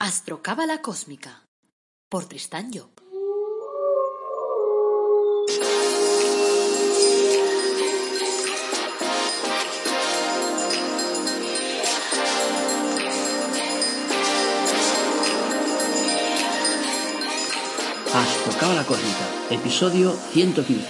Astrocábala 0.00 0.80
Cósmica 0.80 1.42
por 2.08 2.26
Tristán 2.26 2.70
Job. 2.72 2.88
Astrocábala 18.14 18.84
Cósmica, 18.84 19.26
episodio 19.50 20.12
115. 20.12 20.86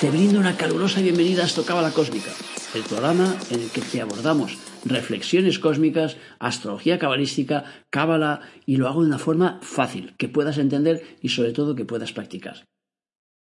Te 0.00 0.10
brindo 0.12 0.38
una 0.38 0.56
calurosa 0.56 1.00
bienvenida 1.00 1.42
a 1.42 1.46
Astrocábala 1.46 1.90
Cósmica, 1.90 2.30
el 2.74 2.84
programa 2.84 3.36
en 3.50 3.62
el 3.62 3.70
que 3.72 3.80
te 3.80 4.00
abordamos 4.00 4.56
reflexiones 4.84 5.58
cósmicas, 5.58 6.16
astrología 6.38 6.98
cabalística, 6.98 7.64
cábala 7.90 8.40
y 8.66 8.76
lo 8.76 8.88
hago 8.88 9.02
de 9.02 9.08
una 9.08 9.18
forma 9.18 9.58
fácil, 9.62 10.14
que 10.16 10.28
puedas 10.28 10.58
entender 10.58 11.02
y 11.20 11.30
sobre 11.30 11.52
todo 11.52 11.74
que 11.74 11.84
puedas 11.84 12.12
practicar. 12.12 12.66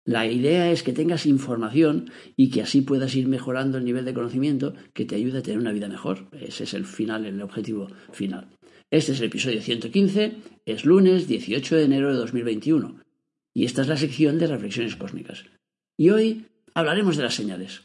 La 0.05 0.25
idea 0.25 0.71
es 0.71 0.85
que 0.85 0.93
tengas 0.93 1.27
información 1.27 2.13
y 2.37 2.51
que 2.51 2.63
así 2.63 2.81
puedas 2.81 3.17
ir 3.17 3.27
mejorando 3.27 3.77
el 3.77 3.85
nivel 3.85 4.05
de 4.05 4.15
conocimiento 4.15 4.75
que 4.93 5.05
te 5.05 5.17
ayude 5.17 5.39
a 5.39 5.43
tener 5.43 5.59
una 5.59 5.73
vida 5.73 5.89
mejor. 5.89 6.29
Ese 6.33 6.63
es 6.63 6.75
el 6.75 6.87
final, 6.87 7.27
el 7.27 7.43
objetivo 7.43 7.89
final. 8.13 8.49
Este 8.89 9.13
es 9.13 9.19
el 9.19 9.27
episodio 9.27 9.61
115, 9.61 10.37
es 10.65 10.85
lunes 10.85 11.27
18 11.27 11.75
de 11.75 11.85
enero 11.85 12.13
de 12.13 12.19
2021 12.19 13.01
y 13.53 13.65
esta 13.65 13.83
es 13.83 13.89
la 13.89 13.97
sección 13.97 14.39
de 14.39 14.47
reflexiones 14.47 14.95
cósmicas. 14.95 15.45
Y 15.99 16.11
hoy 16.11 16.47
hablaremos 16.73 17.17
de 17.17 17.25
las 17.25 17.35
señales. 17.35 17.83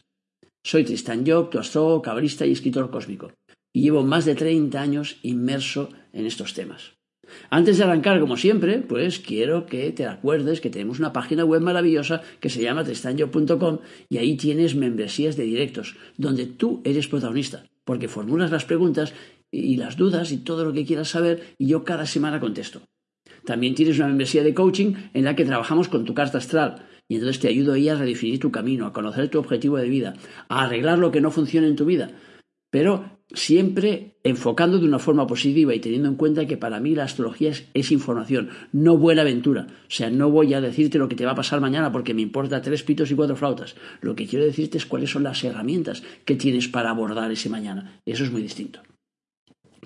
Soy 0.63 0.83
Tristan 0.83 1.25
Job, 1.25 1.49
tu 1.49 1.57
astrólogo, 1.57 2.03
cabalista 2.03 2.45
y 2.45 2.51
escritor 2.51 2.91
cósmico, 2.91 3.31
y 3.73 3.81
llevo 3.81 4.03
más 4.03 4.25
de 4.25 4.35
30 4.35 4.81
años 4.81 5.17
inmerso 5.23 5.89
en 6.13 6.25
estos 6.25 6.53
temas. 6.53 6.93
Antes 7.49 7.77
de 7.77 7.83
arrancar, 7.83 8.19
como 8.19 8.37
siempre, 8.37 8.79
pues 8.79 9.19
quiero 9.19 9.65
que 9.65 9.91
te 9.91 10.05
acuerdes 10.05 10.59
que 10.61 10.69
tenemos 10.69 10.99
una 10.99 11.13
página 11.13 11.45
web 11.45 11.61
maravillosa 11.61 12.21
que 12.39 12.49
se 12.49 12.61
llama 12.61 12.83
tristanjob.com 12.83 13.79
y 14.09 14.17
ahí 14.17 14.35
tienes 14.35 14.75
membresías 14.75 15.37
de 15.37 15.43
directos, 15.43 15.95
donde 16.17 16.45
tú 16.45 16.81
eres 16.83 17.07
protagonista, 17.07 17.65
porque 17.85 18.07
formulas 18.07 18.51
las 18.51 18.65
preguntas 18.65 19.13
y 19.51 19.77
las 19.77 19.97
dudas 19.97 20.31
y 20.31 20.37
todo 20.37 20.65
lo 20.65 20.73
que 20.73 20.85
quieras 20.85 21.09
saber 21.09 21.55
y 21.57 21.67
yo 21.67 21.83
cada 21.83 22.05
semana 22.05 22.39
contesto. 22.39 22.81
También 23.45 23.75
tienes 23.75 23.97
una 23.97 24.07
membresía 24.07 24.43
de 24.43 24.53
coaching 24.53 24.93
en 25.13 25.23
la 25.23 25.35
que 25.35 25.45
trabajamos 25.45 25.89
con 25.89 26.05
tu 26.05 26.13
carta 26.13 26.37
astral 26.37 26.87
y 27.07 27.15
entonces 27.15 27.39
te 27.39 27.47
ayudo 27.47 27.73
ahí 27.73 27.89
a 27.89 27.95
redefinir 27.95 28.39
tu 28.39 28.51
camino, 28.51 28.85
a 28.85 28.93
conocer 28.93 29.29
tu 29.29 29.39
objetivo 29.39 29.77
de 29.77 29.89
vida, 29.89 30.13
a 30.47 30.63
arreglar 30.63 30.99
lo 30.99 31.11
que 31.11 31.21
no 31.21 31.31
funciona 31.31 31.67
en 31.67 31.75
tu 31.75 31.85
vida. 31.85 32.11
Pero 32.71 33.19
siempre 33.33 34.15
enfocando 34.23 34.79
de 34.79 34.85
una 34.85 34.99
forma 34.99 35.27
positiva 35.27 35.73
y 35.73 35.79
teniendo 35.79 36.09
en 36.09 36.15
cuenta 36.15 36.45
que 36.47 36.57
para 36.57 36.79
mí 36.79 36.95
la 36.95 37.03
astrología 37.03 37.51
es, 37.73 37.91
información, 37.91 38.49
no 38.71 38.97
buena 38.97 39.21
aventura. 39.21 39.67
O 39.69 39.91
sea, 39.91 40.09
no 40.09 40.29
voy 40.29 40.53
a 40.53 40.61
decirte 40.61 40.97
lo 40.97 41.07
que 41.07 41.15
te 41.15 41.25
va 41.25 41.31
a 41.31 41.35
pasar 41.35 41.61
mañana 41.61 41.91
porque 41.91 42.13
me 42.13 42.21
importa 42.21 42.61
tres 42.61 42.83
pitos 42.83 43.11
y 43.11 43.15
cuatro 43.15 43.35
flautas. 43.35 43.75
Lo 44.01 44.15
que 44.15 44.27
quiero 44.27 44.45
decirte 44.45 44.77
es 44.77 44.85
cuáles 44.85 45.11
son 45.11 45.23
las 45.23 45.43
herramientas 45.43 46.03
que 46.25 46.35
tienes 46.35 46.67
para 46.67 46.89
abordar 46.89 47.31
ese 47.31 47.49
mañana. 47.49 47.99
Eso 48.05 48.23
es 48.23 48.31
muy 48.31 48.41
distinto. 48.41 48.81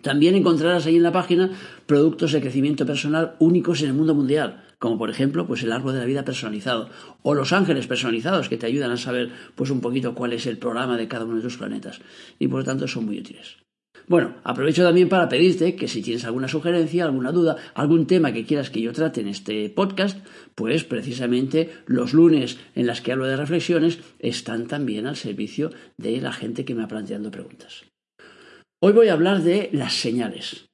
También 0.02 0.36
encontrarás 0.36 0.86
ahí 0.86 0.98
en 0.98 1.04
la 1.04 1.12
página 1.12 1.50
productos 1.88 2.32
de 2.32 2.42
crecimiento 2.42 2.86
personal 2.86 3.36
únicos 3.40 3.82
en 3.82 3.88
el 3.88 3.94
mundo 3.96 4.14
mundial, 4.14 4.65
como 4.80 4.98
por 4.98 5.10
ejemplo 5.10 5.48
pues 5.48 5.64
el 5.64 5.72
árbol 5.72 5.94
de 5.94 6.00
la 6.00 6.06
vida 6.06 6.26
personalizado 6.26 6.90
o 7.22 7.34
los 7.34 7.54
ángeles 7.54 7.88
personalizados 7.88 8.50
que 8.50 8.58
te 8.58 8.66
ayudan 8.66 8.92
a 8.92 8.98
saber 8.98 9.32
pues 9.56 9.70
un 9.70 9.82
poquito 9.82 10.16
cuál 10.16 10.34
es 10.34 10.46
el 10.46 10.58
programa 10.58 10.98
de 10.98 11.08
cada 11.08 11.26
uno 11.26 11.38
de 11.38 11.42
tus 11.42 11.58
planetas 11.58 12.02
y 12.40 12.48
por 12.48 12.60
lo 12.60 12.66
tanto 12.66 12.88
son 12.88 13.06
muy 13.06 13.20
útiles. 13.20 13.58
Bueno, 14.08 14.36
aprovecho 14.44 14.84
también 14.84 15.10
para 15.10 15.30
pedirte 15.30 15.76
que 15.76 15.88
si 15.88 16.04
tienes 16.04 16.26
alguna 16.26 16.48
sugerencia, 16.48 17.06
alguna 17.06 17.32
duda, 17.32 17.58
algún 17.74 18.06
tema 18.06 18.34
que 18.34 18.46
quieras 18.46 18.70
que 18.70 18.82
yo 18.82 18.94
trate 18.94 19.22
en 19.22 19.28
este 19.28 19.68
podcast, 19.70 20.20
pues 20.54 20.84
precisamente 20.84 21.72
los 21.88 22.14
lunes 22.14 22.60
en 22.76 22.86
las 22.86 23.02
que 23.02 23.12
hablo 23.12 23.26
de 23.26 23.36
reflexiones 23.36 24.00
están 24.20 24.68
también 24.68 25.08
al 25.08 25.16
servicio 25.16 25.72
de 25.98 26.22
la 26.22 26.34
gente 26.34 26.66
que 26.66 26.76
me 26.76 26.84
va 26.84 26.88
planteando 26.88 27.32
preguntas. 27.32 27.86
Hoy 28.80 28.94
voy 28.94 29.08
a 29.08 29.14
hablar 29.14 29.42
de 29.42 29.70
las 29.74 29.94
señales. 29.94 30.65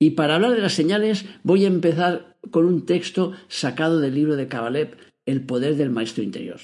Y 0.00 0.10
para 0.10 0.36
hablar 0.36 0.54
de 0.54 0.62
las 0.62 0.74
señales 0.74 1.26
voy 1.42 1.64
a 1.64 1.68
empezar 1.68 2.36
con 2.50 2.66
un 2.66 2.86
texto 2.86 3.32
sacado 3.48 4.00
del 4.00 4.14
libro 4.14 4.36
de 4.36 4.48
Kabalev, 4.48 4.96
El 5.26 5.44
poder 5.44 5.76
del 5.76 5.90
maestro 5.90 6.22
interior, 6.22 6.60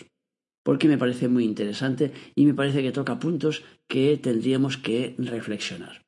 porque 0.62 0.88
me 0.88 0.98
parece 0.98 1.28
muy 1.28 1.44
interesante 1.44 2.12
y 2.34 2.46
me 2.46 2.54
parece 2.54 2.82
que 2.82 2.92
toca 2.92 3.18
puntos 3.18 3.62
que 3.88 4.16
tendríamos 4.16 4.76
que 4.76 5.14
reflexionar. 5.18 6.02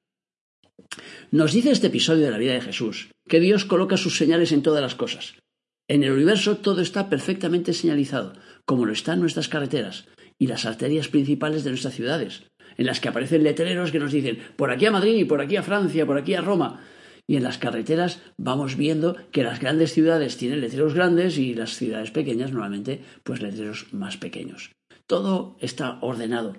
Nos 1.31 1.53
dice 1.53 1.71
este 1.71 1.89
episodio 1.89 2.25
de 2.25 2.31
la 2.31 2.39
vida 2.39 2.55
de 2.55 2.61
Jesús 2.61 3.11
que 3.29 3.41
Dios 3.41 3.65
coloca 3.65 3.97
sus 3.97 4.17
señales 4.17 4.53
en 4.53 4.63
todas 4.63 4.83
las 4.83 4.95
cosas. 4.95 5.35
En 5.89 6.03
el 6.03 6.13
universo 6.13 6.59
todo 6.59 6.81
está 6.81 7.09
perfectamente 7.09 7.73
señalizado, 7.73 8.33
como 8.65 8.87
lo 8.87 8.93
están 8.93 9.21
nuestras 9.21 9.49
carreteras 9.49 10.07
y 10.39 10.47
las 10.47 10.65
arterias 10.65 11.09
principales 11.09 11.65
de 11.65 11.71
nuestras 11.71 11.95
ciudades, 11.95 12.45
en 12.77 12.87
las 12.87 13.01
que 13.01 13.09
aparecen 13.09 13.43
letreros 13.43 13.93
que 13.93 13.99
nos 13.99 14.13
dicen 14.13 14.39
por 14.57 14.71
aquí 14.71 14.87
a 14.87 14.91
Madrid, 14.91 15.27
por 15.27 15.41
aquí 15.41 15.57
a 15.57 15.63
Francia, 15.63 16.07
por 16.07 16.19
aquí 16.19 16.35
a 16.35 16.41
Roma. 16.41 16.83
Y 17.27 17.37
en 17.37 17.43
las 17.43 17.59
carreteras 17.59 18.21
vamos 18.37 18.77
viendo 18.77 19.17
que 19.33 19.43
las 19.43 19.61
grandes 19.61 19.93
ciudades 19.93 20.37
tienen 20.37 20.61
letreros 20.61 20.95
grandes 20.95 21.39
y 21.39 21.55
las 21.55 21.77
ciudades 21.77 22.11
pequeñas 22.11 22.53
normalmente 22.53 23.03
pues 23.25 23.43
letreros 23.43 23.93
más 23.93 24.17
pequeños. 24.17 24.71
Todo 25.07 25.57
está 25.61 25.99
ordenado. 26.01 26.57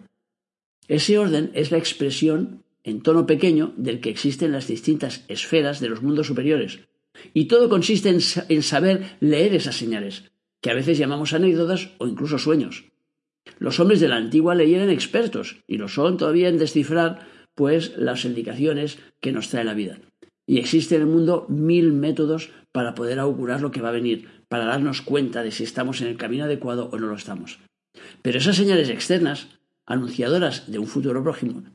Ese 0.87 1.17
orden 1.17 1.51
es 1.53 1.71
la 1.71 1.77
expresión 1.77 2.63
en 2.83 3.01
tono 3.01 3.25
pequeño 3.25 3.73
del 3.75 3.99
que 3.99 4.09
existen 4.09 4.53
las 4.53 4.67
distintas 4.67 5.25
esferas 5.27 5.81
de 5.81 5.89
los 5.89 6.01
mundos 6.01 6.27
superiores. 6.27 6.79
Y 7.33 7.45
todo 7.45 7.67
consiste 7.67 8.09
en, 8.09 8.63
saber 8.63 9.17
leer 9.19 9.53
esas 9.53 9.75
señales, 9.75 10.31
que 10.61 10.71
a 10.71 10.73
veces 10.73 10.97
llamamos 10.97 11.33
anécdotas 11.33 11.89
o 11.97 12.07
incluso 12.07 12.37
sueños. 12.37 12.85
Los 13.59 13.79
hombres 13.79 13.99
de 13.99 14.07
la 14.07 14.15
antigua 14.15 14.55
ley 14.55 14.73
eran 14.73 14.89
expertos, 14.89 15.57
y 15.67 15.77
lo 15.77 15.89
son 15.89 16.15
todavía 16.17 16.47
en 16.47 16.57
descifrar, 16.57 17.27
pues, 17.55 17.97
las 17.97 18.23
indicaciones 18.23 18.99
que 19.19 19.31
nos 19.33 19.49
trae 19.49 19.65
la 19.65 19.73
vida. 19.73 19.99
Y 20.47 20.59
existe 20.59 20.95
en 20.95 21.01
el 21.01 21.07
mundo 21.07 21.45
mil 21.49 21.91
métodos 21.91 22.49
para 22.71 22.95
poder 22.95 23.19
augurar 23.19 23.61
lo 23.61 23.69
que 23.69 23.81
va 23.81 23.89
a 23.89 23.99
venir, 23.99 24.29
para 24.47 24.65
darnos 24.65 25.01
cuenta 25.01 25.43
de 25.43 25.51
si 25.51 25.63
estamos 25.63 26.01
en 26.01 26.07
el 26.07 26.17
camino 26.17 26.45
adecuado 26.45 26.89
o 26.91 26.97
no 26.97 27.07
lo 27.07 27.15
estamos. 27.15 27.59
Pero 28.21 28.37
esas 28.37 28.55
señales 28.55 28.89
externas, 28.89 29.49
anunciadoras 29.85 30.71
de 30.71 30.79
un 30.79 30.87
futuro 30.87 31.23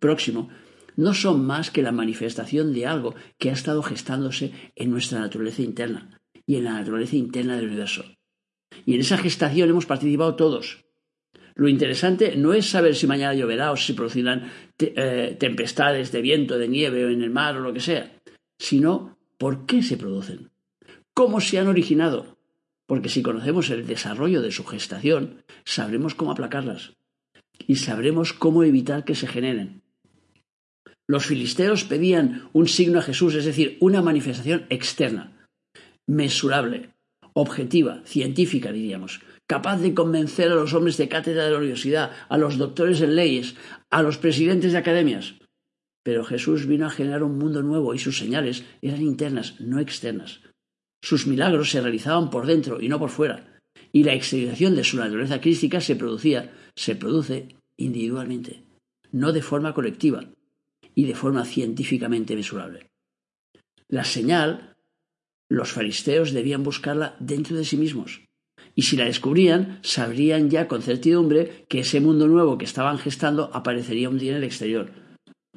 próximo, 0.01 0.49
no 0.97 1.15
son 1.15 1.45
más 1.45 1.71
que 1.71 1.83
la 1.83 1.93
manifestación 1.93 2.73
de 2.73 2.87
algo 2.87 3.15
que 3.39 3.51
ha 3.51 3.55
estado 3.55 3.83
gestándose 3.83 4.53
en 4.75 4.91
nuestra 4.91 5.21
naturaleza 5.21 5.63
interna 5.63 6.21
y 6.47 6.57
en 6.57 6.65
la 6.65 6.73
naturaleza 6.73 7.17
interna 7.17 7.57
del 7.57 7.67
universo. 7.67 8.05
Y 8.87 8.95
en 8.95 9.01
esa 9.01 9.19
gestación 9.19 9.69
hemos 9.69 9.87
participado 9.87 10.35
todos, 10.35 10.85
lo 11.55 11.69
interesante 11.69 12.37
no 12.37 12.55
es 12.55 12.67
saber 12.67 12.95
si 12.95 13.07
mañana 13.07 13.35
lloverá 13.35 13.73
o 13.73 13.77
si 13.77 13.93
producirán 13.93 14.51
eh, 14.79 15.37
tempestades 15.39 16.11
de 16.11 16.23
viento, 16.23 16.59
de 16.59 16.69
nieve 16.69 17.05
o 17.05 17.11
en 17.11 17.23
el 17.23 17.31
mar 17.31 17.57
o 17.57 17.61
lo 17.61 17.73
que 17.73 17.81
sea, 17.81 18.11
sino 18.63 19.19
por 19.39 19.67
qué 19.67 19.83
se 19.83 19.97
producen, 19.97 20.53
cómo 21.15 21.41
se 21.41 21.59
han 21.59 21.67
originado, 21.67 22.39
porque 22.87 23.09
si 23.09 23.21
conocemos 23.21 23.71
el 23.71 23.89
desarrollo 23.89 24.41
de 24.41 24.53
su 24.53 24.65
gestación, 24.65 25.43
sabremos 25.65 26.15
cómo 26.15 26.31
aplacarlas 26.31 26.93
y 27.67 27.77
sabremos 27.77 28.33
cómo 28.33 28.63
evitar 28.63 29.05
que 29.05 29.17
se 29.17 29.27
generen. 29.27 29.83
Los 31.09 31.27
filisteos 31.27 31.83
pedían 31.83 32.51
un 32.53 32.69
signo 32.69 33.01
a 33.01 33.03
Jesús, 33.03 33.35
es 33.35 33.47
decir, 33.47 33.79
una 33.81 34.01
manifestación 34.01 34.67
externa, 34.71 35.49
mesurable, 36.07 36.91
objetiva, 37.33 38.03
científica, 38.05 38.71
diríamos, 38.71 39.23
capaz 39.49 39.79
de 39.79 39.93
convencer 39.93 40.53
a 40.53 40.55
los 40.55 40.73
hombres 40.73 40.97
de 40.99 41.09
cátedra 41.09 41.47
de 41.47 41.51
la 41.51 41.59
universidad, 41.59 42.13
a 42.29 42.39
los 42.39 42.59
doctores 42.59 43.01
en 43.01 43.17
leyes, 43.17 43.57
a 43.91 44.03
los 44.03 44.19
presidentes 44.19 44.71
de 44.71 44.79
academias. 44.79 45.35
Pero 46.03 46.25
Jesús 46.25 46.67
vino 46.67 46.87
a 46.87 46.91
generar 46.91 47.23
un 47.23 47.39
mundo 47.39 47.63
nuevo 47.63 47.95
y 47.95 47.99
sus 47.99 48.19
señales 48.19 48.65
eran 48.81 49.03
internas, 49.03 49.61
no 49.61 49.79
externas. 49.79 50.41
Sus 51.03 51.27
milagros 51.27 51.71
se 51.71 51.81
realizaban 51.81 52.31
por 52.31 52.47
dentro 52.47 52.81
y 52.81 52.89
no 52.89 52.99
por 52.99 53.11
fuera, 53.11 53.61
y 53.93 54.05
la 54.05 54.15
exteriorización 54.15 54.75
de 54.75 54.85
su 54.85 54.97
naturaleza 54.97 55.41
crística 55.41 55.81
se 55.81 55.97
producía, 55.97 56.53
se 56.75 56.97
produce 56.97 57.57
individualmente, 57.77 58.65
no 59.11 59.33
de 59.33 59.43
forma 59.43 59.75
colectiva 59.75 60.25
y 60.95 61.07
de 61.07 61.15
forma 61.15 61.45
científicamente 61.45 62.37
mesurable. 62.37 62.91
La 63.89 64.05
señal, 64.05 64.77
los 65.49 65.73
fariseos 65.73 66.33
debían 66.33 66.63
buscarla 66.63 67.17
dentro 67.21 67.57
de 67.57 67.65
sí 67.65 67.77
mismos, 67.77 68.23
y 68.75 68.83
si 68.83 68.97
la 68.97 69.05
descubrían, 69.05 69.81
sabrían 69.83 70.49
ya 70.49 70.67
con 70.67 70.83
certidumbre 70.83 71.67
que 71.69 71.81
ese 71.81 72.01
mundo 72.01 72.27
nuevo 72.27 72.57
que 72.57 72.65
estaban 72.65 72.99
gestando 72.99 73.51
aparecería 73.53 74.09
un 74.09 74.19
día 74.19 74.33
en 74.33 74.39
el 74.39 74.45
exterior, 74.45 75.02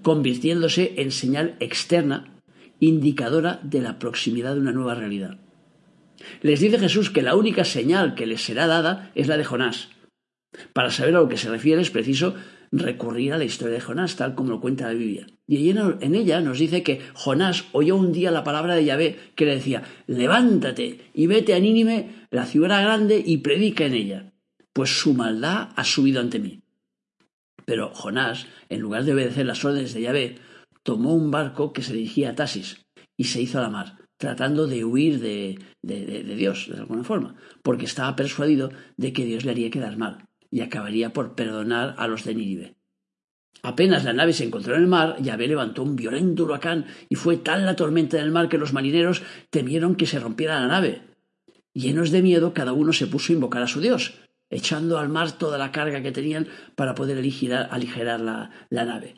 convirtiéndose 0.02 0.94
en 0.98 1.12
señal 1.12 1.56
externa 1.60 2.42
indicadora 2.80 3.60
de 3.64 3.82
la 3.82 4.00
proximidad 4.00 4.54
de 4.54 4.62
una 4.62 4.72
nueva 4.72 4.96
realidad. 4.96 5.40
Les 6.42 6.60
dice 6.60 6.80
Jesús 6.80 7.10
que 7.10 7.22
la 7.22 7.36
única 7.36 7.64
señal 7.64 8.16
que 8.16 8.26
les 8.26 8.42
será 8.42 8.68
dada 8.68 9.12
es 9.16 9.28
la 9.28 9.38
de 9.38 9.46
Jonás. 9.46 9.90
Para 10.74 10.92
saber 10.92 11.16
a 11.16 11.20
lo 11.20 11.30
que 11.30 11.38
se 11.38 11.50
refiere 11.50 11.82
es 11.82 11.92
preciso 11.92 12.36
recurrir 12.72 13.34
a 13.34 13.38
la 13.38 13.44
historia 13.46 13.76
de 13.76 13.82
Jonás, 13.82 14.16
tal 14.16 14.36
como 14.36 14.50
lo 14.50 14.62
cuenta 14.62 14.88
la 14.88 14.94
Biblia. 14.94 15.28
Y 15.48 15.70
en 15.70 16.16
ella 16.16 16.42
nos 16.42 16.60
dice 16.60 16.84
que 16.84 17.02
Jonás 17.14 17.66
oyó 17.72 17.96
un 17.96 18.12
día 18.12 18.32
la 18.32 18.44
palabra 18.44 18.76
de 18.76 18.86
Yahvé 18.86 19.20
que 19.36 19.46
le 19.46 19.56
decía, 19.56 19.84
levántate 20.08 21.02
y 21.14 21.28
vete 21.28 21.54
a 21.54 21.60
Nínive, 21.60 22.10
la 22.32 22.46
ciudad 22.46 22.82
grande, 22.82 23.22
y 23.26 23.38
predica 23.38 23.86
en 23.86 23.94
ella, 23.94 24.34
pues 24.74 25.00
su 25.00 25.14
maldad 25.14 25.70
ha 25.76 25.84
subido 25.84 26.20
ante 26.20 26.40
mí. 26.40 26.62
Pero 27.66 27.94
Jonás, 27.94 28.48
en 28.70 28.82
lugar 28.82 29.04
de 29.04 29.14
obedecer 29.14 29.46
las 29.46 29.64
órdenes 29.66 29.94
de 29.94 30.02
Yahvé, 30.02 30.36
tomó 30.84 31.16
un 31.16 31.32
barco 31.32 31.74
que 31.74 31.82
se 31.82 31.94
dirigía 31.94 32.30
a 32.30 32.36
Tasis 32.36 32.86
y 33.18 33.26
se 33.26 33.42
hizo 33.42 33.60
a 33.60 33.64
la 33.64 33.70
mar, 33.70 33.98
tratando 34.18 34.68
de 34.68 34.86
huir 34.86 35.20
de, 35.20 35.60
de, 35.82 36.36
Dios, 36.36 36.70
de 36.72 36.80
alguna 36.80 37.04
forma, 37.04 37.36
porque 37.64 37.86
estaba 37.86 38.16
persuadido 38.16 38.72
de 38.98 39.14
que 39.14 39.26
Dios 39.26 39.46
le 39.46 39.52
haría 39.52 39.72
quedar 39.72 39.98
mal 39.98 40.26
y 40.52 40.62
acabaría 40.62 41.12
por 41.12 41.36
perdonar 41.36 41.96
a 41.98 42.08
los 42.08 42.24
de 42.24 42.36
Nínive. 42.36 42.76
Apenas 43.64 44.04
la 44.04 44.14
nave 44.14 44.34
se 44.34 44.44
encontró 44.44 44.76
en 44.76 44.82
el 44.82 44.88
mar, 44.88 45.18
Yahvé 45.20 45.48
levantó 45.48 45.82
un 45.82 45.96
violento 45.96 46.44
huracán 46.44 46.86
y 47.10 47.16
fue 47.16 47.38
tal 47.38 47.66
la 47.66 47.76
tormenta 47.76 48.18
del 48.18 48.32
mar 48.32 48.48
que 48.48 48.60
los 48.60 48.74
marineros 48.74 49.24
temieron 49.50 49.96
que 49.96 50.06
se 50.06 50.20
rompiera 50.20 50.60
la 50.60 50.68
nave. 50.68 51.02
Llenos 51.74 52.12
de 52.12 52.22
miedo, 52.22 52.54
cada 52.54 52.74
uno 52.74 52.94
se 52.94 53.08
puso 53.08 53.34
a 53.34 53.36
invocar 53.36 53.64
a 53.64 53.68
su 53.68 53.82
Dios, 53.82 54.14
echando 54.50 54.98
al 54.98 55.10
mar 55.10 55.38
toda 55.38 55.58
la 55.58 55.72
carga 55.72 56.02
que 56.02 56.12
tenían 56.12 56.48
para 56.76 56.96
poder 56.96 57.18
aligerar, 57.18 58.22
la, 58.22 58.52
nave. 58.70 59.16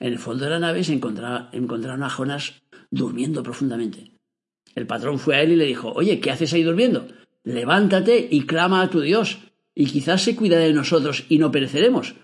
En 0.00 0.12
el 0.12 0.18
fondo 0.18 0.44
de 0.44 0.50
la 0.50 0.58
nave 0.58 0.84
se 0.84 0.92
encontraron 0.92 2.02
a 2.02 2.10
Jonás 2.10 2.62
durmiendo 2.90 3.42
profundamente. 3.42 4.12
El 4.74 4.86
patrón 4.86 5.18
fue 5.18 5.36
a 5.36 5.42
él 5.42 5.52
y 5.52 5.56
le 5.56 5.64
dijo 5.64 5.92
Oye, 5.92 6.20
¿qué 6.20 6.30
haces 6.30 6.52
ahí 6.52 6.62
durmiendo? 6.62 7.08
Levántate 7.44 8.28
y 8.30 8.44
clama 8.46 8.82
a 8.82 8.90
tu 8.90 9.00
Dios, 9.00 9.38
y 9.74 9.86
quizás 9.86 10.22
se 10.22 10.36
cuida 10.36 10.58
de 10.58 10.72
nosotros 10.72 11.24
y 11.28 11.38
no 11.38 11.50
pereceremos. 11.50 12.14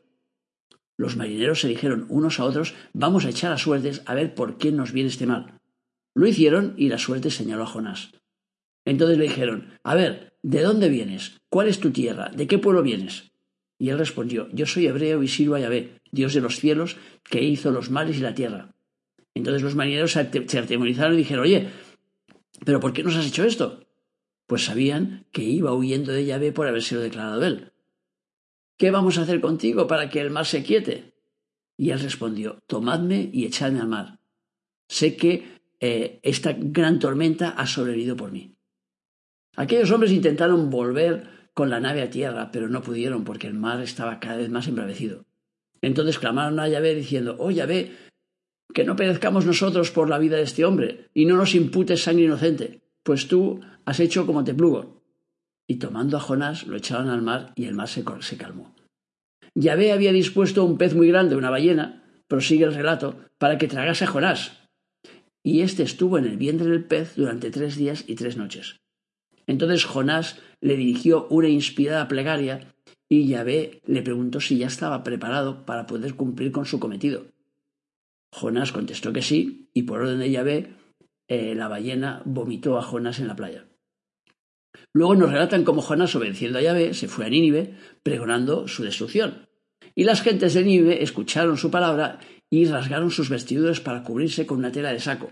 Los 0.97 1.17
marineros 1.17 1.61
se 1.61 1.69
dijeron 1.69 2.07
unos 2.09 2.39
a 2.39 2.45
otros 2.45 2.75
Vamos 2.93 3.25
a 3.25 3.31
echar 3.31 3.53
a 3.53 3.59
suertes 3.59 4.03
a 4.07 4.15
ver 4.15 4.35
por 4.35 4.59
qué 4.59 4.73
nos 4.73 4.93
viene 4.93 5.09
este 5.09 5.27
mal. 5.27 5.59
Lo 6.15 6.27
hicieron 6.27 6.75
y 6.77 6.89
la 6.89 6.99
suerte 6.99 7.31
señaló 7.31 7.63
a 7.65 7.67
Jonás. 7.67 8.13
Entonces 8.85 9.19
le 9.19 9.25
dijeron 9.25 9.79
A 9.85 9.95
ver, 9.95 10.35
¿de 10.43 10.63
dónde 10.63 10.89
vienes? 10.89 11.41
¿Cuál 11.49 11.69
es 11.69 11.81
tu 11.81 11.91
tierra? 11.91 12.31
¿De 12.35 12.47
qué 12.47 12.59
pueblo 12.59 12.83
vienes? 12.83 13.33
Y 13.79 13.91
él 13.91 13.99
respondió 13.99 14.49
Yo 14.53 14.67
soy 14.67 14.87
hebreo 14.87 15.23
y 15.23 15.29
sirvo 15.29 15.55
a 15.55 15.61
Yahvé, 15.61 16.01
Dios 16.11 16.35
de 16.35 16.41
los 16.41 16.57
cielos, 16.57 16.97
que 17.25 17.43
hizo 17.43 17.71
los 17.71 17.91
mares 17.91 18.19
y 18.19 18.21
la 18.21 18.35
tierra. 18.35 18.75
Entonces 19.35 19.63
los 19.63 19.75
marineros 19.75 20.13
se 20.13 20.59
atemorizaron 20.59 21.15
y 21.15 21.19
dijeron 21.19 21.45
Oye, 21.45 21.69
¿pero 22.65 22.81
por 22.81 22.93
qué 22.93 23.03
nos 23.03 23.17
has 23.17 23.27
hecho 23.27 23.45
esto? 23.45 23.87
Pues 24.47 24.65
sabían 24.65 25.27
que 25.33 25.43
iba 25.43 25.75
huyendo 25.75 26.13
de 26.13 26.25
Yahvé 26.25 26.53
por 26.53 26.67
habérselo 26.67 27.01
declarado 27.01 27.45
él. 27.45 27.73
¿Qué 28.77 28.91
vamos 28.91 29.17
a 29.17 29.23
hacer 29.23 29.41
contigo 29.41 29.87
para 29.87 30.11
que 30.11 30.21
el 30.21 30.31
mar 30.31 30.45
se 30.45 30.63
quiete? 30.63 31.15
Y 31.77 31.91
él 31.91 32.01
respondió, 32.01 32.59
tomadme 32.67 33.31
y 33.33 33.45
echadme 33.45 33.81
al 33.81 33.89
mar. 33.89 34.19
Sé 34.89 35.17
que 35.17 35.61
eh, 35.81 36.21
esta 36.23 36.53
gran 36.53 36.99
tormenta 36.99 37.51
ha 37.51 37.67
sobrevivido 37.67 38.17
por 38.17 38.31
mí. 38.31 38.57
Aquellos 39.57 39.91
hombres 39.91 40.13
intentaron 40.13 40.71
volver 40.71 41.29
con 41.55 41.69
la 41.69 41.81
nave 41.81 42.03
a 42.03 42.11
tierra, 42.11 42.51
pero 42.51 42.69
no 42.69 42.83
pudieron 42.83 43.25
porque 43.25 43.47
el 43.47 43.55
mar 43.55 43.81
estaba 43.81 44.21
cada 44.21 44.39
vez 44.39 44.49
más 44.49 44.69
embravecido. 44.69 45.27
Entonces 45.83 46.19
clamaron 46.19 46.59
a 46.61 46.69
Yahvé 46.69 46.95
diciendo, 46.95 47.37
oh 47.39 47.51
Yahvé, 47.51 47.93
que 48.73 48.85
no 48.85 48.97
perezcamos 48.97 49.45
nosotros 49.45 49.91
por 49.91 50.09
la 50.09 50.19
vida 50.19 50.37
de 50.37 50.45
este 50.45 50.65
hombre, 50.65 51.11
y 51.13 51.27
no 51.27 51.37
nos 51.37 51.55
imputes 51.55 52.03
sangre 52.03 52.25
inocente, 52.25 52.81
pues 53.03 53.29
tú 53.29 53.61
has 53.85 54.01
hecho 54.01 54.27
como 54.27 54.45
te 54.45 54.55
plugo. 54.55 55.03
Y 55.67 55.77
tomando 55.77 56.17
a 56.17 56.21
Jonás 56.21 56.67
lo 56.67 56.77
echaron 56.77 57.09
al 57.09 57.23
mar 57.23 57.53
y 57.55 57.67
el 57.67 57.75
mar 57.75 57.89
se, 57.89 58.05
calmó. 58.37 58.75
Yahvé 59.55 59.93
había 59.93 60.13
dispuesto 60.13 60.65
un 60.65 60.79
pez 60.79 60.95
muy 60.95 61.09
grande, 61.09 61.37
una 61.37 61.51
ballena, 61.51 62.05
prosigue 62.27 62.65
el 62.65 62.75
relato, 62.75 63.17
para 63.39 63.59
que 63.59 63.69
tragase 63.69 64.05
a 64.05 64.09
Jonás. 64.09 64.69
Y 65.43 65.61
éste 65.61 65.83
estuvo 65.83 66.17
en 66.19 66.25
el 66.25 66.37
vientre 66.37 66.69
del 66.69 66.85
pez 66.85 67.17
durante 67.17 67.51
tres 67.51 67.77
días 67.77 68.05
y 68.07 68.15
tres 68.15 68.37
noches. 68.37 68.82
Entonces 69.53 69.85
Jonás 69.85 70.41
le 70.63 70.79
dirigió 70.79 71.27
una 71.29 71.51
inspirada 71.51 72.09
plegaria 72.09 72.75
y 73.07 73.29
Yahvé 73.29 73.83
le 73.85 74.01
preguntó 74.01 74.41
si 74.41 74.57
ya 74.57 74.67
estaba 74.67 75.03
preparado 75.03 75.67
para 75.67 75.87
poder 75.87 76.15
cumplir 76.15 76.53
con 76.53 76.65
su 76.65 76.81
cometido. 76.81 77.27
Jonás 78.33 78.73
contestó 78.73 79.13
que 79.13 79.21
sí, 79.21 79.69
y 79.75 79.83
por 79.83 80.01
orden 80.01 80.21
de 80.21 80.31
Yahvé, 80.31 80.73
eh, 81.29 81.55
la 81.55 81.69
ballena 81.69 82.23
vomitó 82.25 82.79
a 82.79 82.83
Jonás 82.83 83.21
en 83.21 83.29
la 83.29 83.37
playa. 83.37 83.67
Luego 84.95 85.17
nos 85.17 85.31
relatan 85.31 85.65
cómo 85.65 85.83
Jonás, 85.83 86.17
obedeciendo 86.17 86.59
a 86.59 86.63
Yahvé, 86.63 86.95
se 86.95 87.09
fue 87.09 87.27
a 87.27 87.29
Nínive, 87.29 87.77
pregonando 88.03 88.69
su 88.69 88.85
destrucción. 88.85 89.51
Y 89.95 90.05
las 90.05 90.23
gentes 90.23 90.55
de 90.55 90.65
Nínive 90.65 91.03
escucharon 91.03 91.59
su 91.59 91.71
palabra 91.71 92.21
y 92.49 92.65
rasgaron 92.65 93.11
sus 93.11 93.29
vestiduras 93.29 93.81
para 93.81 94.03
cubrirse 94.03 94.47
con 94.47 94.61
una 94.61 94.73
tela 94.73 94.95
de 94.95 95.01
saco. 95.01 95.31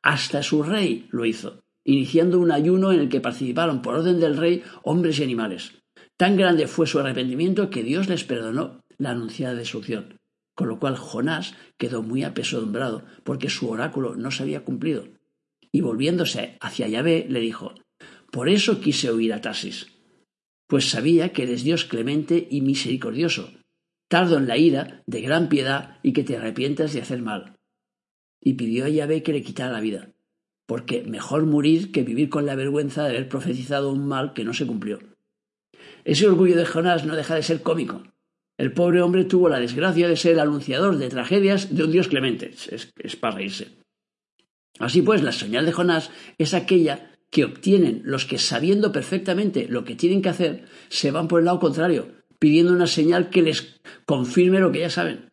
Hasta 0.00 0.42
su 0.42 0.62
rey 0.62 1.08
lo 1.10 1.26
hizo, 1.26 1.62
iniciando 1.84 2.38
un 2.38 2.52
ayuno 2.52 2.92
en 2.92 3.00
el 3.00 3.08
que 3.08 3.20
participaron 3.20 3.82
por 3.82 3.94
orden 3.94 4.20
del 4.20 4.36
rey 4.36 4.62
hombres 4.82 5.18
y 5.18 5.24
animales. 5.24 5.72
Tan 6.16 6.36
grande 6.36 6.66
fue 6.66 6.86
su 6.86 6.98
arrepentimiento 6.98 7.70
que 7.70 7.82
Dios 7.82 8.08
les 8.08 8.24
perdonó 8.24 8.80
la 8.98 9.10
anunciada 9.10 9.54
destrucción 9.54 10.20
con 10.60 10.68
lo 10.68 10.78
cual 10.78 10.94
Jonás 10.94 11.54
quedó 11.78 12.02
muy 12.02 12.22
apesadumbrado 12.22 13.06
porque 13.24 13.48
su 13.48 13.70
oráculo 13.70 14.14
no 14.14 14.30
se 14.30 14.42
había 14.42 14.62
cumplido. 14.62 15.08
Y 15.72 15.80
volviéndose 15.80 16.58
hacia 16.60 16.86
Yahvé, 16.86 17.24
le 17.30 17.40
dijo 17.40 17.72
Por 18.30 18.50
eso 18.50 18.78
quise 18.78 19.10
huir 19.10 19.32
a 19.32 19.40
Tasis, 19.40 19.86
pues 20.66 20.90
sabía 20.90 21.32
que 21.32 21.44
eres 21.44 21.64
Dios 21.64 21.86
clemente 21.86 22.46
y 22.50 22.60
misericordioso, 22.60 23.54
tardo 24.06 24.36
en 24.36 24.48
la 24.48 24.58
ira, 24.58 25.02
de 25.06 25.22
gran 25.22 25.48
piedad 25.48 25.98
y 26.02 26.12
que 26.12 26.24
te 26.24 26.36
arrepientas 26.36 26.92
de 26.92 27.00
hacer 27.00 27.22
mal. 27.22 27.56
Y 28.38 28.52
pidió 28.52 28.84
a 28.84 28.90
Yahvé 28.90 29.22
que 29.22 29.32
le 29.32 29.42
quitara 29.42 29.72
la 29.72 29.80
vida, 29.80 30.12
porque 30.70 31.02
mejor 31.02 31.46
morir 31.46 31.90
que 31.90 32.04
vivir 32.04 32.28
con 32.28 32.46
la 32.46 32.54
vergüenza 32.54 33.02
de 33.02 33.08
haber 33.08 33.28
profetizado 33.28 33.90
un 33.90 34.06
mal 34.06 34.34
que 34.34 34.44
no 34.44 34.54
se 34.54 34.68
cumplió. 34.68 35.00
Ese 36.04 36.28
orgullo 36.28 36.56
de 36.56 36.64
Jonás 36.64 37.04
no 37.04 37.16
deja 37.16 37.34
de 37.34 37.42
ser 37.42 37.60
cómico, 37.62 38.04
el 38.56 38.72
pobre 38.72 39.02
hombre 39.02 39.24
tuvo 39.24 39.48
la 39.48 39.58
desgracia 39.58 40.06
de 40.06 40.16
ser 40.16 40.38
anunciador 40.38 40.96
de 40.96 41.08
tragedias 41.08 41.74
de 41.74 41.82
un 41.82 41.90
Dios 41.90 42.06
clemente. 42.06 42.52
Es, 42.70 43.16
para 43.16 43.34
reírse. 43.34 43.78
Así 44.78 45.02
pues, 45.02 45.24
la 45.24 45.32
señal 45.32 45.66
de 45.66 45.72
Jonás 45.72 46.12
es 46.38 46.54
aquella 46.54 47.16
que 47.30 47.44
obtienen 47.44 48.02
los 48.04 48.24
que, 48.24 48.38
sabiendo 48.38 48.92
perfectamente 48.92 49.66
lo 49.68 49.82
que 49.82 49.96
tienen 49.96 50.22
que 50.22 50.28
hacer, 50.28 50.66
se 50.88 51.10
van 51.10 51.26
por 51.26 51.40
el 51.40 51.46
lado 51.46 51.58
contrario, 51.58 52.12
pidiendo 52.38 52.72
una 52.72 52.86
señal 52.86 53.28
que 53.30 53.42
les 53.42 53.80
confirme 54.06 54.60
lo 54.60 54.70
que 54.70 54.78
ya 54.78 54.90
saben. 54.90 55.29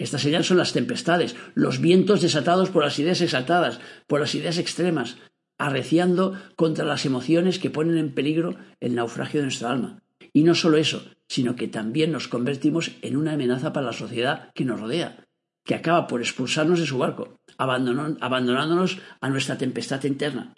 Esta 0.00 0.18
señal 0.18 0.44
son 0.44 0.56
las 0.56 0.72
tempestades, 0.72 1.36
los 1.54 1.78
vientos 1.78 2.22
desatados 2.22 2.70
por 2.70 2.82
las 2.82 2.98
ideas 2.98 3.20
exaltadas, 3.20 3.80
por 4.06 4.18
las 4.18 4.34
ideas 4.34 4.56
extremas, 4.56 5.18
arreciando 5.58 6.40
contra 6.56 6.86
las 6.86 7.04
emociones 7.04 7.58
que 7.58 7.68
ponen 7.68 7.98
en 7.98 8.14
peligro 8.14 8.56
el 8.80 8.94
naufragio 8.94 9.40
de 9.40 9.46
nuestra 9.48 9.70
alma. 9.70 10.02
Y 10.32 10.42
no 10.42 10.54
solo 10.54 10.78
eso, 10.78 11.04
sino 11.28 11.54
que 11.54 11.68
también 11.68 12.12
nos 12.12 12.28
convertimos 12.28 12.92
en 13.02 13.18
una 13.18 13.32
amenaza 13.34 13.74
para 13.74 13.84
la 13.84 13.92
sociedad 13.92 14.50
que 14.54 14.64
nos 14.64 14.80
rodea, 14.80 15.26
que 15.66 15.74
acaba 15.74 16.06
por 16.06 16.22
expulsarnos 16.22 16.80
de 16.80 16.86
su 16.86 16.96
barco, 16.96 17.38
abandonándonos 17.58 19.00
a 19.20 19.28
nuestra 19.28 19.58
tempestad 19.58 20.02
interna, 20.04 20.54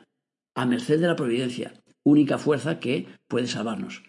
a 0.54 0.66
merced 0.66 1.00
de 1.00 1.08
la 1.08 1.16
providencia, 1.16 1.75
única 2.04 2.38
fuerza 2.38 2.78
que 2.78 3.08
puede 3.26 3.49
salvarnos. 3.49 4.04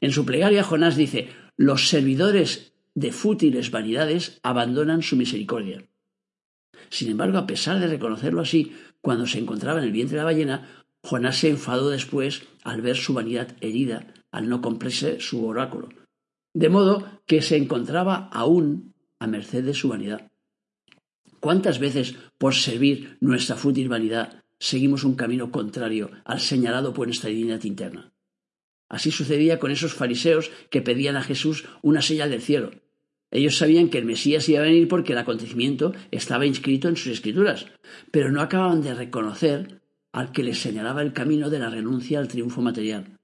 En 0.00 0.10
su 0.10 0.26
plegaria 0.26 0.64
Jonás 0.64 0.96
dice, 0.96 1.28
los 1.56 1.88
servidores 1.88 2.72
de 2.98 3.12
fútiles 3.12 3.70
vanidades 3.70 4.40
abandonan 4.42 5.02
su 5.02 5.14
misericordia. 5.14 5.84
Sin 6.90 7.10
embargo, 7.10 7.38
a 7.38 7.46
pesar 7.46 7.78
de 7.78 7.86
reconocerlo 7.86 8.40
así, 8.40 8.74
cuando 9.00 9.26
se 9.26 9.38
encontraba 9.38 9.78
en 9.78 9.84
el 9.84 9.92
vientre 9.92 10.16
de 10.16 10.22
la 10.22 10.24
ballena, 10.24 10.84
Jonás 11.02 11.38
se 11.38 11.48
enfadó 11.48 11.90
después 11.90 12.42
al 12.64 12.82
ver 12.82 12.96
su 12.96 13.14
vanidad 13.14 13.56
herida 13.60 14.12
al 14.32 14.48
no 14.48 14.60
cumplirse 14.60 15.20
su 15.20 15.46
oráculo, 15.46 15.88
de 16.54 16.68
modo 16.68 17.20
que 17.24 17.40
se 17.40 17.56
encontraba 17.56 18.28
aún 18.32 18.94
a 19.20 19.28
merced 19.28 19.64
de 19.64 19.74
su 19.74 19.88
vanidad. 19.88 20.30
¿Cuántas 21.38 21.78
veces, 21.78 22.16
por 22.36 22.54
servir 22.54 23.16
nuestra 23.20 23.54
fútil 23.54 23.88
vanidad, 23.88 24.42
seguimos 24.58 25.04
un 25.04 25.14
camino 25.14 25.52
contrario 25.52 26.10
al 26.24 26.40
señalado 26.40 26.92
por 26.92 27.06
nuestra 27.06 27.30
divinidad 27.30 27.62
interna? 27.62 28.12
Así 28.88 29.12
sucedía 29.12 29.60
con 29.60 29.70
esos 29.70 29.94
fariseos 29.94 30.50
que 30.70 30.82
pedían 30.82 31.16
a 31.16 31.22
Jesús 31.22 31.64
una 31.82 32.02
señal 32.02 32.30
del 32.30 32.42
cielo. 32.42 32.70
Ellos 33.30 33.56
sabían 33.56 33.90
que 33.90 33.98
el 33.98 34.06
Mesías 34.06 34.48
iba 34.48 34.60
a 34.60 34.64
venir 34.64 34.88
porque 34.88 35.12
el 35.12 35.18
acontecimiento 35.18 35.92
estaba 36.10 36.46
inscrito 36.46 36.88
en 36.88 36.96
sus 36.96 37.12
escrituras, 37.12 37.66
pero 38.10 38.30
no 38.30 38.40
acababan 38.40 38.82
de 38.82 38.94
reconocer 38.94 39.82
al 40.12 40.32
que 40.32 40.42
les 40.42 40.58
señalaba 40.58 41.02
el 41.02 41.12
camino 41.12 41.50
de 41.50 41.58
la 41.58 41.70
renuncia 41.70 42.18
al 42.18 42.28
triunfo 42.28 42.62
material 42.62 43.18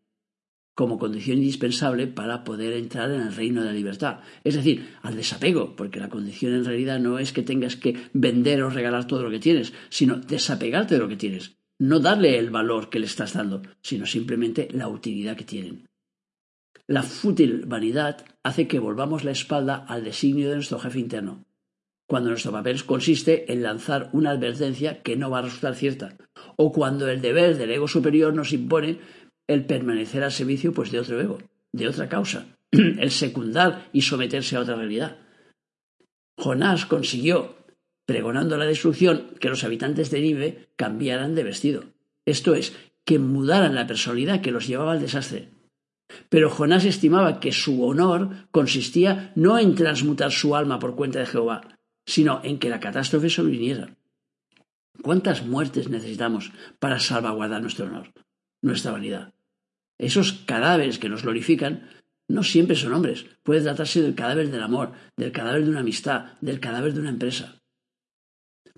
como 0.75 0.99
condición 0.99 1.39
indispensable 1.39 2.07
para 2.07 2.43
poder 2.45 2.73
entrar 2.73 3.11
en 3.11 3.23
el 3.23 3.35
reino 3.35 3.61
de 3.61 3.69
la 3.69 3.73
libertad. 3.73 4.21
Es 4.43 4.55
decir, 4.55 4.95
al 5.03 5.17
desapego, 5.17 5.77
porque 5.77 6.01
la 6.01 6.09
condición 6.09 6.53
en 6.53 6.65
realidad 6.65 6.99
no 6.99 7.19
es 7.19 7.33
que 7.33 7.43
tengas 7.43 7.77
que 7.77 7.97
vender 8.13 8.63
o 8.63 8.71
regalar 8.71 9.07
todo 9.07 9.23
lo 9.23 9.31
que 9.31 9.39
tienes, 9.39 9.73
sino 9.89 10.17
desapegarte 10.17 10.95
de 10.95 11.01
lo 11.01 11.09
que 11.09 11.17
tienes. 11.17 11.57
No 11.79 12.01
darle 12.01 12.39
el 12.39 12.51
valor 12.51 12.91
que 12.91 12.99
le 12.99 13.07
estás 13.07 13.35
dando, 13.35 13.63
sino 13.83 14.07
simplemente 14.07 14.69
la 14.73 14.89
utilidad 14.89 15.37
que 15.37 15.45
tienen. 15.45 15.87
La 16.87 17.03
fútil 17.03 17.65
vanidad 17.65 18.27
hace 18.43 18.69
que 18.69 18.79
volvamos 18.79 19.25
la 19.25 19.31
espalda 19.31 19.87
al 19.89 20.05
designio 20.05 20.51
de 20.51 20.57
nuestro 20.57 20.79
jefe 20.79 20.99
interno, 20.99 21.47
cuando 22.07 22.29
nuestro 22.29 22.53
papel 22.53 22.85
consiste 22.85 23.51
en 23.51 23.63
lanzar 23.63 24.11
una 24.13 24.33
advertencia 24.33 25.03
que 25.03 25.17
no 25.17 25.31
va 25.31 25.39
a 25.39 25.43
resultar 25.43 25.77
cierta, 25.77 26.19
o 26.57 26.73
cuando 26.73 27.09
el 27.09 27.23
deber 27.23 27.57
del 27.57 27.71
ego 27.71 27.89
superior 27.89 28.35
nos 28.35 28.53
impone 28.53 28.99
el 29.47 29.65
permanecer 29.65 30.23
al 30.23 30.33
servicio 30.33 30.75
pues 30.75 30.91
de 30.91 31.01
otro 31.01 31.19
ego, 31.19 31.39
de 31.73 31.89
otra 31.89 32.11
causa, 32.11 32.47
el 32.71 33.11
secundar 33.11 33.89
y 33.95 34.03
someterse 34.03 34.57
a 34.57 34.61
otra 34.61 34.77
realidad. 34.77 35.17
Jonás 36.37 36.85
consiguió, 36.85 37.57
pregonando 38.05 38.59
la 38.59 38.67
destrucción, 38.67 39.31
que 39.41 39.49
los 39.49 39.65
habitantes 39.65 40.11
de 40.11 40.21
Nive 40.21 40.69
cambiaran 40.77 41.35
de 41.35 41.45
vestido, 41.45 41.85
esto 42.27 42.55
es, 42.55 42.77
que 43.07 43.19
mudaran 43.19 43.75
la 43.75 43.87
personalidad 43.87 44.43
que 44.43 44.51
los 44.51 44.67
llevaba 44.67 44.93
al 44.93 45.01
desastre. 45.01 45.54
Pero 46.29 46.51
Jonás 46.51 46.85
estimaba 46.85 47.41
que 47.41 47.53
su 47.53 47.85
honor 47.85 48.49
consistía 48.51 49.33
no 49.35 49.59
en 49.59 49.75
transmutar 49.75 50.33
su 50.33 50.57
alma 50.57 50.79
por 50.79 50.95
cuenta 50.97 51.19
de 51.19 51.27
Jehová, 51.27 51.79
sino 52.07 52.41
en 52.45 52.59
que 52.59 52.71
la 52.71 52.81
catástrofe 52.81 53.31
sobreviniera. 53.31 53.97
¿Cuántas 55.03 55.45
muertes 55.45 55.89
necesitamos 55.89 56.53
para 56.79 57.01
salvaguardar 57.01 57.61
nuestro 57.61 57.87
honor, 57.87 58.13
nuestra 58.63 58.93
vanidad? 58.93 59.35
Esos 59.99 60.33
cadáveres 60.33 60.99
que 60.99 61.09
nos 61.09 61.23
glorifican 61.23 61.89
no 62.29 62.43
siempre 62.43 62.77
son 62.77 62.93
hombres. 62.93 63.27
Puede 63.43 63.63
tratarse 63.63 64.03
del 64.03 64.15
cadáver 64.15 64.51
del 64.51 64.63
amor, 64.63 64.93
del 65.17 65.33
cadáver 65.33 65.65
de 65.65 65.71
una 65.71 65.81
amistad, 65.81 66.39
del 66.41 66.61
cadáver 66.61 66.95
de 66.95 67.01
una 67.01 67.11
empresa. 67.11 67.61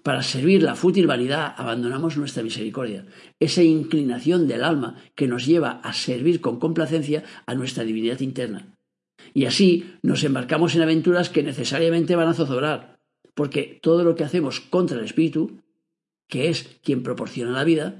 Para 0.06 0.22
servir 0.22 0.62
la 0.62 0.76
fútil 0.76 1.08
vanidad 1.08 1.52
abandonamos 1.56 2.16
nuestra 2.16 2.44
misericordia, 2.44 3.06
esa 3.40 3.64
inclinación 3.64 4.46
del 4.46 4.62
alma 4.62 5.02
que 5.16 5.26
nos 5.26 5.44
lleva 5.44 5.80
a 5.82 5.92
servir 5.94 6.40
con 6.40 6.60
complacencia 6.60 7.24
a 7.44 7.56
nuestra 7.56 7.82
divinidad 7.82 8.20
interna. 8.20 8.72
Y 9.34 9.46
así 9.46 9.94
nos 10.02 10.22
embarcamos 10.22 10.76
en 10.76 10.82
aventuras 10.82 11.28
que 11.28 11.42
necesariamente 11.42 12.14
van 12.14 12.28
a 12.28 12.34
zozobrar, 12.34 13.00
porque 13.34 13.80
todo 13.82 14.04
lo 14.04 14.14
que 14.14 14.22
hacemos 14.22 14.60
contra 14.60 14.96
el 14.96 15.04
espíritu, 15.04 15.58
que 16.28 16.50
es 16.50 16.78
quien 16.84 17.02
proporciona 17.02 17.50
la 17.50 17.64
vida, 17.64 17.98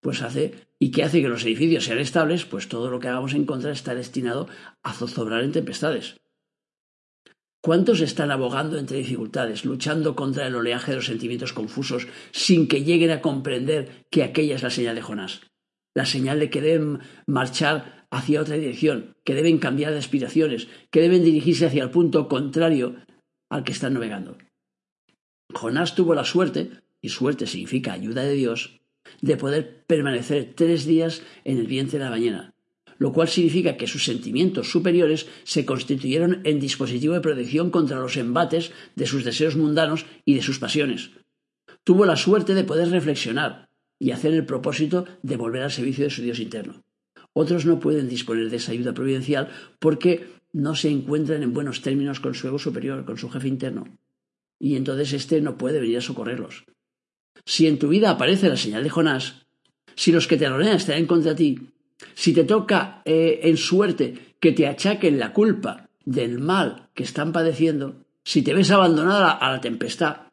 pues 0.00 0.22
hace 0.22 0.66
y 0.80 0.90
que 0.90 1.04
hace 1.04 1.22
que 1.22 1.28
los 1.28 1.44
edificios 1.44 1.84
sean 1.84 2.00
estables, 2.00 2.46
pues 2.46 2.68
todo 2.68 2.90
lo 2.90 2.98
que 2.98 3.06
hagamos 3.06 3.34
en 3.34 3.44
contra 3.44 3.70
está 3.70 3.94
destinado 3.94 4.48
a 4.82 4.92
zozobrar 4.92 5.44
en 5.44 5.52
tempestades. 5.52 6.16
¿Cuántos 7.68 8.00
están 8.00 8.30
abogando 8.30 8.78
entre 8.78 8.96
dificultades, 8.96 9.66
luchando 9.66 10.16
contra 10.16 10.46
el 10.46 10.54
oleaje 10.54 10.92
de 10.92 10.96
los 10.96 11.04
sentimientos 11.04 11.52
confusos, 11.52 12.08
sin 12.30 12.66
que 12.66 12.82
lleguen 12.82 13.10
a 13.10 13.20
comprender 13.20 14.06
que 14.10 14.22
aquella 14.22 14.56
es 14.56 14.62
la 14.62 14.70
señal 14.70 14.94
de 14.94 15.02
Jonás? 15.02 15.42
La 15.94 16.06
señal 16.06 16.40
de 16.40 16.48
que 16.48 16.62
deben 16.62 17.00
marchar 17.26 18.06
hacia 18.10 18.40
otra 18.40 18.56
dirección, 18.56 19.18
que 19.22 19.34
deben 19.34 19.58
cambiar 19.58 19.92
de 19.92 19.98
aspiraciones, 19.98 20.68
que 20.90 21.02
deben 21.02 21.22
dirigirse 21.22 21.66
hacia 21.66 21.82
el 21.82 21.90
punto 21.90 22.26
contrario 22.26 23.04
al 23.50 23.64
que 23.64 23.72
están 23.72 23.92
navegando. 23.92 24.38
Jonás 25.52 25.94
tuvo 25.94 26.14
la 26.14 26.24
suerte, 26.24 26.70
y 27.02 27.10
suerte 27.10 27.46
significa 27.46 27.92
ayuda 27.92 28.22
de 28.22 28.32
Dios, 28.32 28.80
de 29.20 29.36
poder 29.36 29.84
permanecer 29.84 30.54
tres 30.56 30.86
días 30.86 31.20
en 31.44 31.58
el 31.58 31.66
vientre 31.66 31.98
de 31.98 32.04
la 32.06 32.10
ballena, 32.10 32.54
lo 32.98 33.12
cual 33.12 33.28
significa 33.28 33.76
que 33.76 33.86
sus 33.86 34.04
sentimientos 34.04 34.70
superiores 34.70 35.26
se 35.44 35.64
constituyeron 35.64 36.40
en 36.44 36.60
dispositivo 36.60 37.14
de 37.14 37.20
protección 37.20 37.70
contra 37.70 38.00
los 38.00 38.16
embates 38.16 38.72
de 38.96 39.06
sus 39.06 39.24
deseos 39.24 39.56
mundanos 39.56 40.06
y 40.24 40.34
de 40.34 40.42
sus 40.42 40.58
pasiones. 40.58 41.10
Tuvo 41.84 42.04
la 42.04 42.16
suerte 42.16 42.54
de 42.54 42.64
poder 42.64 42.90
reflexionar 42.90 43.68
y 43.98 44.10
hacer 44.10 44.34
el 44.34 44.44
propósito 44.44 45.06
de 45.22 45.36
volver 45.36 45.62
al 45.62 45.70
servicio 45.70 46.04
de 46.04 46.10
su 46.10 46.22
Dios 46.22 46.40
interno. 46.40 46.82
Otros 47.32 47.66
no 47.66 47.78
pueden 47.78 48.08
disponer 48.08 48.50
de 48.50 48.56
esa 48.56 48.72
ayuda 48.72 48.94
providencial 48.94 49.48
porque 49.78 50.26
no 50.52 50.74
se 50.74 50.90
encuentran 50.90 51.42
en 51.42 51.54
buenos 51.54 51.82
términos 51.82 52.20
con 52.20 52.34
su 52.34 52.48
ego 52.48 52.58
superior, 52.58 53.04
con 53.04 53.18
su 53.18 53.30
jefe 53.30 53.48
interno. 53.48 53.86
Y 54.58 54.76
entonces 54.76 55.12
éste 55.12 55.40
no 55.40 55.56
puede 55.56 55.80
venir 55.80 55.98
a 55.98 56.02
socorrerlos. 56.02 56.64
Si 57.44 57.66
en 57.66 57.78
tu 57.78 57.88
vida 57.88 58.10
aparece 58.10 58.48
la 58.48 58.56
señal 58.56 58.82
de 58.82 58.90
Jonás, 58.90 59.46
si 59.94 60.10
los 60.10 60.26
que 60.26 60.36
te 60.36 60.48
rodean 60.48 60.76
están 60.76 60.98
en 60.98 61.06
contra 61.06 61.34
ti, 61.34 61.70
si 62.14 62.32
te 62.32 62.44
toca 62.44 63.02
eh, 63.04 63.40
en 63.44 63.56
suerte 63.56 64.36
que 64.40 64.52
te 64.52 64.66
achaquen 64.66 65.18
la 65.18 65.32
culpa 65.32 65.88
del 66.04 66.38
mal 66.38 66.88
que 66.94 67.02
están 67.02 67.32
padeciendo, 67.32 68.04
si 68.24 68.42
te 68.42 68.54
ves 68.54 68.70
abandonada 68.70 69.32
a 69.32 69.52
la 69.52 69.60
tempestad, 69.60 70.28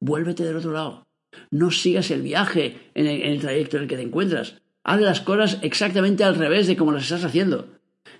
vuélvete 0.00 0.44
del 0.44 0.56
otro 0.56 0.72
lado. 0.72 1.06
No 1.50 1.70
sigas 1.70 2.10
el 2.10 2.22
viaje 2.22 2.90
en 2.94 3.06
el, 3.06 3.40
trayecto 3.40 3.76
en 3.76 3.84
el 3.84 3.88
que 3.88 3.96
te 3.96 4.02
encuentras. 4.02 4.60
Haz 4.82 5.00
las 5.00 5.20
cosas 5.20 5.58
exactamente 5.62 6.24
al 6.24 6.36
revés 6.36 6.66
de 6.66 6.76
como 6.76 6.92
las 6.92 7.04
estás 7.04 7.24
haciendo. 7.24 7.68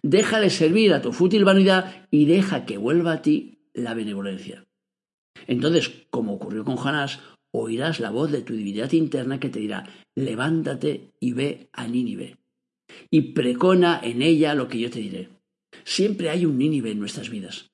Deja 0.03 0.41
de 0.41 0.51
servir 0.51 0.93
a 0.93 1.03
tu 1.03 1.13
fútil 1.13 1.45
vanidad 1.45 2.07
y 2.11 2.27
deja 2.27 2.65
que 2.65 2.79
vuelva 2.79 3.13
a 3.13 3.23
ti 3.23 3.59
la 3.73 3.95
benevolencia. 3.95 4.67
Entonces, 5.47 6.07
como 6.11 6.35
ocurrió 6.35 6.65
con 6.65 6.77
Jonás, 6.77 7.21
oirás 7.53 8.01
la 8.01 8.11
voz 8.11 8.31
de 8.31 8.43
tu 8.43 8.55
divinidad 8.55 8.93
interna 8.93 9.41
que 9.41 9.49
te 9.49 9.61
dirá, 9.61 9.85
levántate 10.15 11.13
y 11.19 11.33
ve 11.33 11.69
a 11.73 11.87
Nínive, 11.87 12.37
y 13.11 13.33
precona 13.33 14.01
en 14.03 14.23
ella 14.23 14.55
lo 14.55 14.69
que 14.69 14.79
yo 14.79 14.91
te 14.91 15.01
diré. 15.01 15.29
Siempre 15.85 16.31
hay 16.31 16.47
un 16.47 16.59
Nínive 16.59 16.91
en 16.91 16.99
nuestras 16.99 17.31
vidas, 17.31 17.71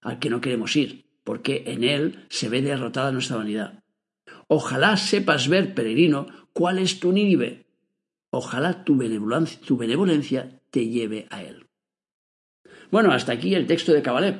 al 0.00 0.18
que 0.18 0.30
no 0.30 0.40
queremos 0.40 0.76
ir, 0.76 1.06
porque 1.24 1.64
en 1.66 1.84
él 1.84 2.26
se 2.28 2.48
ve 2.48 2.62
derrotada 2.62 3.12
nuestra 3.12 3.36
vanidad. 3.36 3.82
Ojalá 4.48 4.96
sepas 4.96 5.48
ver, 5.48 5.74
peregrino, 5.74 6.26
cuál 6.52 6.78
es 6.78 7.00
tu 7.00 7.12
Nínive. 7.12 7.66
Ojalá 8.30 8.84
tu 8.84 8.96
benevolencia, 8.96 9.60
tu 9.60 9.76
benevolencia 9.76 10.60
te 10.70 10.88
lleve 10.88 11.26
a 11.30 11.42
él. 11.42 11.66
Bueno, 12.90 13.12
hasta 13.12 13.32
aquí 13.32 13.54
el 13.54 13.66
texto 13.66 13.92
de 13.92 14.02
Cabalé. 14.02 14.38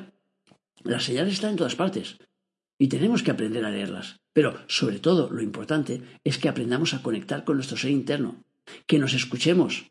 La 0.82 0.99
señal 0.99 1.28
está 1.28 1.50
en 1.50 1.56
todas 1.56 1.76
partes 1.76 2.18
y 2.78 2.88
tenemos 2.88 3.22
que 3.22 3.30
aprender 3.30 3.64
a 3.64 3.70
leerlas. 3.70 4.20
Pero, 4.32 4.58
sobre 4.66 4.99
todo, 5.00 5.28
lo 5.30 5.42
importante 5.42 6.02
es 6.25 6.38
que 6.38 6.49
aprendamos 6.49 6.94
a 6.94 7.02
conectar 7.02 7.44
con 7.44 7.56
nuestro 7.56 7.76
ser 7.76 7.90
interno, 7.90 8.42
que 8.87 8.99
nos 8.99 9.12
escuchemos, 9.12 9.90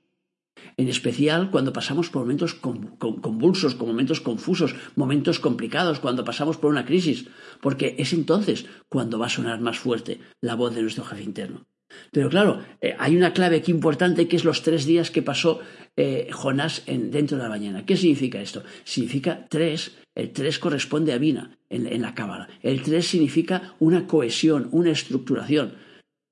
en 0.78 0.88
especial 0.88 1.51
cuando 1.51 1.74
pasamos 1.74 2.10
por 2.10 2.22
momentos 2.24 2.54
convulsos, 2.56 3.75
con 3.75 3.88
momentos 3.88 4.22
confusos, 4.22 4.75
momentos 4.96 5.39
complicados, 5.39 6.00
cuando 6.00 6.24
pasamos 6.24 6.58
por 6.58 6.72
una 6.72 6.86
crisis, 6.86 7.28
porque 7.62 7.96
es 7.98 8.13
entonces 8.13 8.66
cuando 8.88 9.20
va 9.20 9.28
a 9.28 9.30
sonar 9.30 9.60
más 9.62 9.80
fuerte 9.80 10.20
la 10.42 10.56
voz 10.56 10.74
de 10.75 10.82
nuestro 10.82 11.04
jefe 11.04 11.24
interno. 11.24 11.66
Pero 12.12 12.30
claro, 12.30 12.62
eh, 12.82 12.96
hay 13.00 13.18
una 13.18 13.34
clave 13.34 13.58
aquí 13.58 13.72
importante 13.72 14.28
que 14.28 14.36
es 14.36 14.46
los 14.46 14.62
tres 14.62 14.86
días 14.86 15.12
que 15.12 15.22
pasó 15.22 15.60
eh, 15.96 16.30
Jonás 16.32 16.84
en, 16.86 17.12
dentro 17.12 17.38
de 17.38 17.44
la 17.44 17.50
mañana. 17.50 17.86
¿Qué 17.86 17.98
significa 17.98 18.42
esto? 18.42 18.63
Significa 18.84 19.48
tres, 19.50 19.98
el 20.16 20.32
tres 20.32 20.60
corresponde 20.60 21.13
a 21.13 21.18
Vina 21.18 21.58
en, 21.70 21.88
en 21.88 22.01
la 22.01 22.13
cábala. 22.13 22.48
El 22.62 22.84
tres 22.84 23.08
significa 23.08 23.74
una 23.80 24.08
cohesión, 24.08 24.70
una 24.72 24.92
estructuración. 24.92 25.74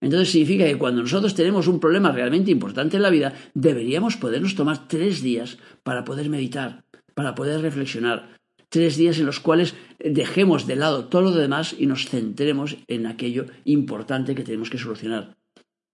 Entonces 0.02 0.32
significa 0.32 0.66
que 0.66 0.78
cuando 0.78 1.02
nosotros 1.02 1.34
tenemos 1.34 1.68
un 1.68 1.80
problema 1.80 2.12
realmente 2.12 2.52
importante 2.52 2.98
en 2.98 3.04
la 3.04 3.10
vida, 3.10 3.34
deberíamos 3.54 4.18
podernos 4.18 4.56
tomar 4.56 4.88
tres 4.88 5.22
días 5.22 5.58
para 5.84 6.04
poder 6.04 6.30
meditar, 6.30 6.84
para 7.16 7.34
poder 7.34 7.62
reflexionar. 7.62 8.36
Tres 8.70 8.98
días 8.98 9.18
en 9.18 9.26
los 9.26 9.40
cuales 9.40 9.76
dejemos 10.00 10.68
de 10.68 10.76
lado 10.76 11.06
todo 11.06 11.22
lo 11.22 11.32
demás 11.32 11.76
y 11.78 11.88
nos 11.88 12.10
centremos 12.10 12.78
en 12.88 13.08
aquello 13.08 13.46
importante 13.64 14.36
que 14.36 14.44
tenemos 14.44 14.70
que 14.70 14.78
solucionar. 14.78 15.37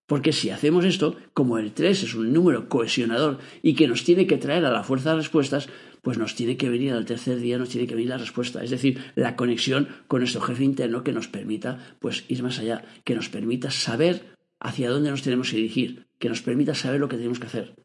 Porque 0.06 0.34
si 0.34 0.50
hacemos 0.50 0.86
esto, 0.86 1.16
como 1.34 1.58
el 1.58 1.72
3 1.72 2.04
es 2.04 2.14
un 2.14 2.34
número 2.34 2.68
cohesionador 2.68 3.40
y 3.62 3.74
que 3.74 3.88
nos 3.88 4.04
tiene 4.04 4.28
que 4.28 4.38
traer 4.38 4.66
a 4.66 4.72
la 4.72 4.84
fuerza 4.84 5.12
de 5.12 5.18
respuestas, 5.18 5.70
pues 6.02 6.18
nos 6.18 6.36
tiene 6.36 6.58
que 6.58 6.70
venir 6.70 6.92
al 6.92 7.06
tercer 7.06 7.40
día, 7.40 7.58
nos 7.58 7.70
tiene 7.70 7.88
que 7.88 7.96
venir 7.96 8.10
la 8.10 8.18
respuesta. 8.18 8.64
Es 8.64 8.70
decir, 8.70 9.00
la 9.16 9.38
conexión 9.38 9.88
con 10.08 10.20
nuestro 10.20 10.42
jefe 10.42 10.66
interno 10.66 11.04
que 11.04 11.14
nos 11.14 11.30
permita 11.30 11.96
pues, 12.00 12.26
ir 12.28 12.44
más 12.44 12.60
allá, 12.60 12.84
que 13.06 13.16
nos 13.16 13.30
permita 13.30 13.72
saber 13.72 14.36
hacia 14.60 14.90
dónde 14.90 15.10
nos 15.10 15.22
tenemos 15.22 15.50
que 15.50 15.58
dirigir, 15.58 16.08
que 16.20 16.28
nos 16.28 16.42
permita 16.42 16.76
saber 16.76 17.00
lo 17.00 17.08
que 17.08 17.16
tenemos 17.16 17.40
que 17.40 17.48
hacer. 17.48 17.76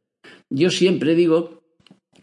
Yo 0.51 0.71
siempre 0.71 1.15
digo 1.15 1.63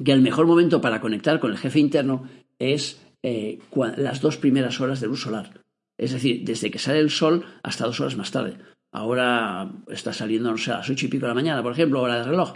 que 0.04 0.12
el 0.12 0.22
mejor 0.22 0.48
momento 0.48 0.82
para 0.82 1.00
conectar 1.00 1.40
con 1.40 1.52
el 1.52 1.58
jefe 1.58 1.80
interno 1.80 2.28
es 2.60 3.02
eh, 3.24 3.60
las 3.98 4.22
dos 4.22 4.38
primeras 4.38 4.82
horas 4.82 5.00
de 5.00 5.08
luz 5.08 5.22
solar. 5.22 5.62
Es 5.98 6.12
decir, 6.12 6.44
desde 6.44 6.72
que 6.72 6.80
sale 6.80 7.00
el 7.00 7.10
sol 7.10 7.46
hasta 7.64 7.86
dos 7.86 8.02
horas 8.02 8.18
más 8.18 8.32
tarde. 8.32 8.58
Ahora 8.96 9.70
está 9.90 10.14
saliendo, 10.14 10.50
no 10.50 10.58
sé, 10.58 10.72
a 10.72 10.78
las 10.78 10.90
ocho 10.90 11.06
y 11.06 11.10
pico 11.10 11.26
de 11.26 11.28
la 11.28 11.34
mañana, 11.34 11.62
por 11.62 11.74
ejemplo, 11.74 12.02
hora 12.02 12.20
de 12.20 12.24
reloj. 12.24 12.54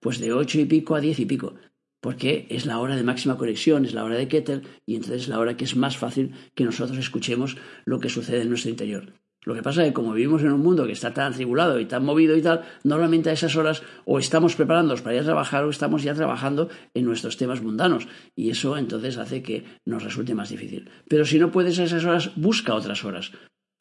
Pues 0.00 0.18
de 0.20 0.32
ocho 0.32 0.58
y 0.58 0.64
pico 0.64 0.94
a 0.94 1.00
diez 1.00 1.20
y 1.20 1.26
pico. 1.26 1.54
Porque 2.00 2.46
es 2.48 2.64
la 2.64 2.78
hora 2.78 2.96
de 2.96 3.02
máxima 3.02 3.36
conexión, 3.36 3.84
es 3.84 3.92
la 3.92 4.02
hora 4.02 4.16
de 4.16 4.26
Keter, 4.26 4.62
y 4.86 4.94
entonces 4.94 5.24
es 5.24 5.28
la 5.28 5.38
hora 5.38 5.54
que 5.54 5.64
es 5.64 5.76
más 5.76 5.98
fácil 5.98 6.32
que 6.54 6.64
nosotros 6.64 6.96
escuchemos 6.96 7.58
lo 7.84 8.00
que 8.00 8.08
sucede 8.08 8.40
en 8.40 8.48
nuestro 8.48 8.70
interior. 8.70 9.12
Lo 9.44 9.54
que 9.54 9.62
pasa 9.62 9.82
es 9.82 9.88
que 9.88 9.92
como 9.92 10.14
vivimos 10.14 10.40
en 10.40 10.52
un 10.52 10.62
mundo 10.62 10.86
que 10.86 10.92
está 10.92 11.12
tan 11.12 11.34
atribulado 11.34 11.78
y 11.78 11.84
tan 11.84 12.06
movido 12.06 12.38
y 12.38 12.42
tal, 12.42 12.62
normalmente 12.84 13.28
a 13.28 13.34
esas 13.34 13.54
horas 13.56 13.82
o 14.06 14.18
estamos 14.18 14.56
preparándonos 14.56 15.02
para 15.02 15.16
ir 15.16 15.20
a 15.20 15.24
trabajar 15.24 15.64
o 15.64 15.68
estamos 15.68 16.02
ya 16.02 16.14
trabajando 16.14 16.70
en 16.94 17.04
nuestros 17.04 17.36
temas 17.36 17.60
mundanos. 17.60 18.08
Y 18.34 18.48
eso 18.48 18.78
entonces 18.78 19.18
hace 19.18 19.42
que 19.42 19.64
nos 19.84 20.02
resulte 20.02 20.34
más 20.34 20.48
difícil. 20.48 20.88
Pero 21.06 21.26
si 21.26 21.38
no 21.38 21.50
puedes 21.50 21.78
a 21.80 21.84
esas 21.84 22.06
horas, 22.06 22.30
busca 22.36 22.74
otras 22.74 23.04
horas 23.04 23.32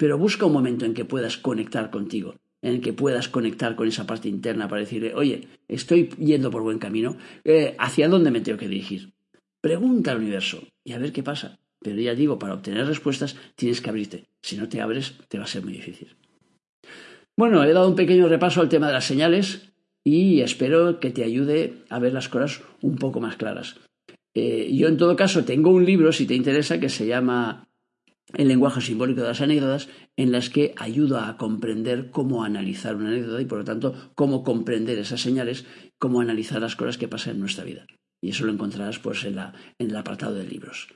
pero 0.01 0.17
busca 0.17 0.48
un 0.48 0.53
momento 0.53 0.84
en 0.84 0.96
que 0.96 1.05
puedas 1.05 1.38
conectar 1.38 1.91
contigo, 1.91 2.34
en 2.63 2.74
el 2.74 2.81
que 2.81 2.91
puedas 2.91 3.29
conectar 3.29 3.75
con 3.75 3.88
esa 3.88 4.08
parte 4.08 4.29
interna 4.29 4.67
para 4.67 4.81
decirle, 4.81 5.13
oye, 5.13 5.48
estoy 5.67 6.10
yendo 6.17 6.50
por 6.50 6.63
buen 6.63 6.79
camino, 6.79 7.17
eh, 7.43 7.75
¿hacia 7.77 8.10
dónde 8.10 8.31
me 8.31 8.41
tengo 8.41 8.58
que 8.58 8.67
dirigir? 8.67 9.12
Pregunta 9.62 10.10
al 10.10 10.17
universo 10.17 10.63
y 10.84 10.93
a 10.93 10.98
ver 10.98 11.12
qué 11.12 11.22
pasa. 11.22 11.60
Pero 11.79 12.01
ya 12.01 12.15
digo, 12.15 12.39
para 12.39 12.55
obtener 12.55 12.88
respuestas 12.88 13.38
tienes 13.55 13.79
que 13.79 13.91
abrirte. 13.91 14.25
Si 14.41 14.58
no 14.58 14.67
te 14.67 14.81
abres, 14.81 15.20
te 15.27 15.38
va 15.38 15.43
a 15.43 15.48
ser 15.48 15.63
muy 15.63 15.74
difícil. 15.74 16.15
Bueno, 17.38 17.63
he 17.63 17.72
dado 17.72 17.88
un 17.88 17.96
pequeño 17.96 18.27
repaso 18.27 18.60
al 18.60 18.70
tema 18.70 18.88
de 18.88 18.93
las 18.93 19.05
señales 19.05 19.72
y 20.03 20.41
espero 20.41 21.00
que 21.00 21.12
te 21.12 21.24
ayude 21.24 21.75
a 21.89 22.00
ver 22.00 22.13
las 22.13 22.27
cosas 22.27 22.63
un 22.81 22.96
poco 22.96 23.22
más 23.22 23.36
claras. 23.36 23.75
Eh, 24.34 24.67
yo 24.74 24.88
en 24.88 24.98
todo 24.98 25.15
caso 25.15 25.46
tengo 25.46 25.70
un 25.70 25.86
libro, 25.86 26.12
si 26.12 26.25
te 26.25 26.34
interesa, 26.34 26.79
que 26.79 26.89
se 26.89 27.05
llama 27.05 27.67
El 28.33 28.47
lenguaje 28.47 28.81
simbólico 28.81 29.21
de 29.21 29.27
las 29.27 29.41
anécdotas, 29.41 29.89
en 30.15 30.31
las 30.31 30.50
que 30.50 30.73
ayudo 30.77 31.19
a 31.19 31.38
comprender 31.38 32.11
cómo 32.11 32.43
analizar 32.43 32.95
una 32.95 33.09
anécdota 33.09 33.41
y 33.41 33.45
por 33.45 33.59
lo 33.59 33.65
tanto 33.65 34.11
cómo 34.15 34.43
comprender 34.43 34.97
esas 34.97 35.21
señales, 35.21 35.65
cómo 36.00 36.21
analizar 36.21 36.61
las 36.61 36.75
cosas 36.75 36.97
que 36.97 37.07
pasan 37.07 37.35
en 37.35 37.39
nuestra 37.41 37.63
vida. 37.63 37.85
Y 38.21 38.29
eso 38.29 38.45
lo 38.45 38.53
encontrarás 38.53 39.00
pues 39.00 39.23
en, 39.25 39.35
la, 39.35 39.53
en 39.79 39.89
el 39.89 39.95
apartado 39.95 40.35
de 40.35 40.45
libros. 40.45 40.88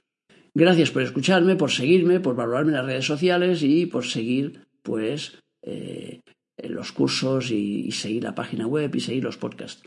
Gracias 0.53 0.91
por 0.91 1.01
escucharme, 1.01 1.57
por 1.57 1.71
seguirme, 1.71 2.21
por 2.21 2.35
valorarme 2.35 2.71
en 2.71 2.77
las 2.77 2.85
redes 2.85 3.05
sociales 3.05 3.61
y 3.61 3.87
por 3.87 4.05
seguir 4.05 4.65
pues 4.83 5.39
eh, 5.63 6.21
los 6.57 6.91
cursos 6.93 7.51
y, 7.51 7.91
seguir 7.91 8.23
la 8.23 8.35
página 8.35 8.65
web 8.65 8.95
y 8.95 9.01
seguir 9.01 9.23
los 9.23 9.37
podcasts. 9.37 9.83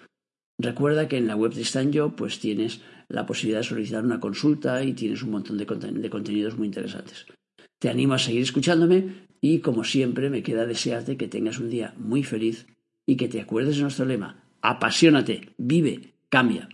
Recuerda 0.60 1.08
que 1.08 1.16
en 1.16 1.28
la 1.28 1.36
web 1.36 1.54
de 1.54 1.64
Stanjo 1.64 2.14
pues 2.16 2.40
tienes 2.40 2.82
la 3.08 3.24
posibilidad 3.24 3.60
de 3.60 3.64
solicitar 3.64 4.04
una 4.04 4.20
consulta 4.20 4.82
y 4.82 4.92
tienes 4.92 5.22
un 5.22 5.30
montón 5.30 5.56
de 5.56 6.10
contenidos 6.10 6.58
muy 6.58 6.66
interesantes. 6.66 7.26
Te 7.78 7.88
animo 7.88 8.14
a 8.14 8.18
seguir 8.18 8.42
escuchándome 8.42 9.28
y 9.40 9.60
como 9.60 9.84
siempre 9.84 10.30
me 10.30 10.42
queda 10.42 10.66
desearte 10.66 11.16
que 11.16 11.28
tengas 11.28 11.58
un 11.58 11.70
día 11.70 11.94
muy 11.96 12.22
feliz 12.24 12.66
y 13.06 13.16
que 13.16 13.28
te 13.28 13.40
acuerdes 13.40 13.76
de 13.76 13.82
nuestro 13.82 14.04
lema, 14.04 14.44
apasionate, 14.62 15.54
vive, 15.56 16.14
cambia. 16.28 16.68